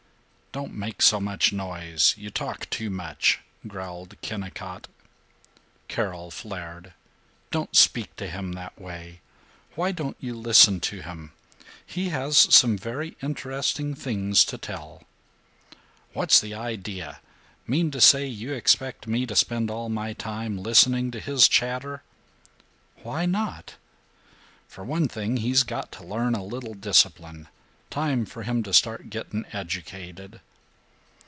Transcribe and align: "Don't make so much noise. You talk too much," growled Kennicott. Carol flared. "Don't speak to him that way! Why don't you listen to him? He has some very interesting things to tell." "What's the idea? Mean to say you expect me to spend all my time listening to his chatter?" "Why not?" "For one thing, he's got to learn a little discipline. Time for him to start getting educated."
"Don't 0.53 0.73
make 0.75 1.01
so 1.01 1.21
much 1.21 1.53
noise. 1.53 2.13
You 2.17 2.29
talk 2.29 2.69
too 2.69 2.89
much," 2.89 3.39
growled 3.67 4.19
Kennicott. 4.21 4.89
Carol 5.87 6.29
flared. 6.29 6.91
"Don't 7.51 7.73
speak 7.73 8.13
to 8.17 8.27
him 8.27 8.51
that 8.51 8.77
way! 8.77 9.21
Why 9.75 9.93
don't 9.93 10.17
you 10.19 10.35
listen 10.35 10.81
to 10.81 11.01
him? 11.03 11.31
He 11.85 12.09
has 12.09 12.37
some 12.37 12.77
very 12.77 13.15
interesting 13.23 13.95
things 13.95 14.43
to 14.43 14.57
tell." 14.57 15.03
"What's 16.11 16.41
the 16.41 16.53
idea? 16.53 17.21
Mean 17.65 17.89
to 17.91 18.01
say 18.01 18.27
you 18.27 18.51
expect 18.51 19.07
me 19.07 19.25
to 19.27 19.37
spend 19.37 19.71
all 19.71 19.87
my 19.87 20.11
time 20.11 20.57
listening 20.57 21.11
to 21.11 21.21
his 21.21 21.47
chatter?" 21.47 22.03
"Why 23.03 23.25
not?" 23.25 23.75
"For 24.67 24.83
one 24.83 25.07
thing, 25.07 25.37
he's 25.37 25.63
got 25.63 25.93
to 25.93 26.03
learn 26.03 26.35
a 26.35 26.43
little 26.43 26.73
discipline. 26.73 27.47
Time 27.89 28.25
for 28.25 28.43
him 28.43 28.63
to 28.63 28.71
start 28.71 29.09
getting 29.09 29.43
educated." 29.51 30.39